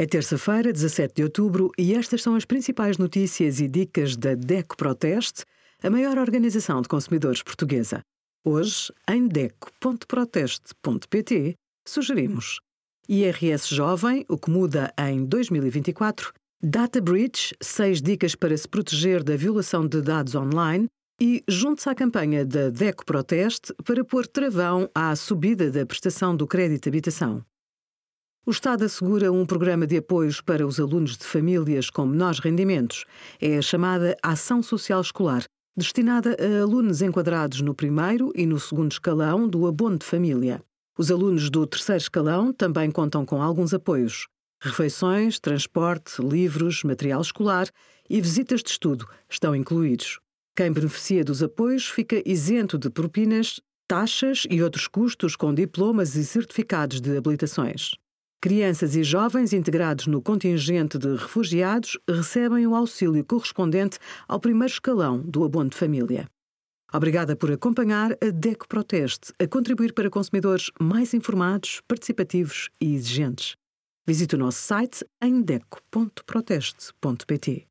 É 0.00 0.06
terça-feira, 0.06 0.72
17 0.72 1.16
de 1.16 1.24
outubro, 1.24 1.70
e 1.76 1.92
estas 1.92 2.22
são 2.22 2.34
as 2.34 2.46
principais 2.46 2.96
notícias 2.96 3.60
e 3.60 3.68
dicas 3.68 4.16
da 4.16 4.34
DECO 4.34 4.74
Proteste, 4.74 5.44
a 5.82 5.90
maior 5.90 6.16
organização 6.16 6.80
de 6.80 6.88
consumidores 6.88 7.42
portuguesa. 7.42 8.00
Hoje, 8.42 8.90
em 9.06 9.28
DECO.proteste.pt, 9.28 11.54
sugerimos 11.86 12.60
IRS 13.10 13.68
Jovem, 13.68 14.24
o 14.26 14.38
que 14.38 14.50
muda 14.50 14.90
em 14.98 15.22
2024, 15.22 16.32
Data 16.62 16.98
Breach, 16.98 17.54
seis 17.60 18.00
dicas 18.00 18.34
para 18.34 18.56
se 18.56 18.66
proteger 18.66 19.22
da 19.22 19.36
violação 19.36 19.86
de 19.86 20.00
dados 20.00 20.34
online 20.34 20.88
e 21.20 21.44
junte-se 21.46 21.90
à 21.90 21.94
campanha 21.94 22.46
da 22.46 22.70
DECO 22.70 23.04
Proteste 23.04 23.74
para 23.84 24.02
pôr 24.02 24.26
travão 24.26 24.88
à 24.94 25.14
subida 25.14 25.70
da 25.70 25.84
prestação 25.84 26.34
do 26.34 26.46
crédito 26.46 26.88
habitação. 26.88 27.44
O 28.46 28.50
Estado 28.50 28.86
assegura 28.86 29.30
um 29.30 29.44
programa 29.44 29.86
de 29.86 29.98
apoios 29.98 30.40
para 30.40 30.66
os 30.66 30.80
alunos 30.80 31.14
de 31.18 31.24
famílias 31.24 31.90
com 31.90 32.06
menores 32.06 32.38
rendimentos. 32.38 33.04
É 33.38 33.58
a 33.58 33.62
chamada 33.62 34.16
Ação 34.22 34.62
Social 34.62 35.02
Escolar, 35.02 35.44
destinada 35.76 36.34
a 36.40 36.62
alunos 36.62 37.02
enquadrados 37.02 37.60
no 37.60 37.74
primeiro 37.74 38.32
e 38.34 38.46
no 38.46 38.58
segundo 38.58 38.92
escalão 38.92 39.46
do 39.46 39.66
abono 39.66 39.98
de 39.98 40.06
família. 40.06 40.62
Os 40.98 41.10
alunos 41.10 41.50
do 41.50 41.66
terceiro 41.66 42.00
escalão 42.00 42.50
também 42.50 42.90
contam 42.90 43.26
com 43.26 43.42
alguns 43.42 43.74
apoios. 43.74 44.26
Refeições, 44.62 45.38
transporte, 45.38 46.22
livros, 46.22 46.82
material 46.82 47.20
escolar 47.20 47.68
e 48.08 48.22
visitas 48.22 48.62
de 48.62 48.70
estudo 48.70 49.06
estão 49.28 49.54
incluídos. 49.54 50.18
Quem 50.56 50.72
beneficia 50.72 51.22
dos 51.22 51.42
apoios 51.42 51.86
fica 51.86 52.22
isento 52.24 52.78
de 52.78 52.88
propinas, 52.88 53.60
taxas 53.86 54.46
e 54.50 54.62
outros 54.62 54.88
custos 54.88 55.36
com 55.36 55.52
diplomas 55.52 56.16
e 56.16 56.24
certificados 56.24 57.02
de 57.02 57.18
habilitações. 57.18 57.92
Crianças 58.42 58.96
e 58.96 59.04
jovens 59.04 59.52
integrados 59.52 60.06
no 60.06 60.22
contingente 60.22 60.96
de 60.96 61.14
refugiados 61.14 61.98
recebem 62.08 62.66
o 62.66 62.74
auxílio 62.74 63.22
correspondente 63.22 63.98
ao 64.26 64.40
primeiro 64.40 64.72
escalão 64.72 65.20
do 65.20 65.44
abono 65.44 65.68
de 65.68 65.76
família. 65.76 66.26
Obrigada 66.90 67.36
por 67.36 67.52
acompanhar 67.52 68.12
a 68.12 68.30
DECO 68.32 68.66
Proteste, 68.66 69.34
a 69.38 69.46
contribuir 69.46 69.92
para 69.92 70.08
consumidores 70.08 70.70
mais 70.80 71.12
informados, 71.12 71.82
participativos 71.86 72.70
e 72.80 72.94
exigentes. 72.94 73.56
Visite 74.06 74.36
o 74.36 74.38
nosso 74.38 74.62
site 74.62 75.04
em 75.22 75.42
deco.proteste.pt. 75.42 77.69